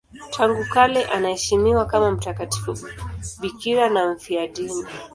[0.31, 2.77] Tangu kale anaheshimiwa kama mtakatifu
[3.41, 4.85] bikira na mfiadini.